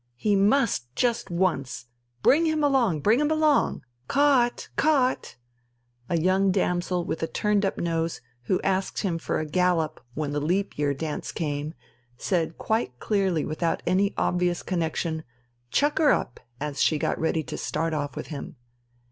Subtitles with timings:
[0.15, 1.85] "He must just once!
[2.23, 3.83] Bring him along, bring him along...!
[4.07, 5.35] Caught, caught!"
[6.09, 10.31] A young damsel with a turned up nose, who asked him for a gallop when
[10.31, 11.75] the "leap year" dance came,
[12.17, 15.23] said quite clearly without any obvious connexion,
[15.69, 18.55] "Chucker up!" as she got ready to start off with him.